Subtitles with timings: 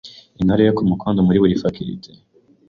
[0.41, 2.11] Intore yo ku mukondo muri buri faculty;